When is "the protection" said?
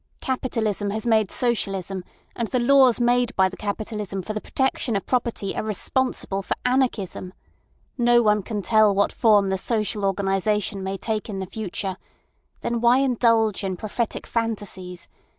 4.33-4.95